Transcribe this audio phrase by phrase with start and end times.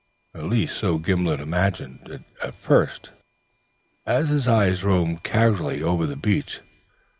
[0.33, 3.11] At least so Gimblet imagined it at first,
[4.03, 6.61] as his eye roved casually over the beach.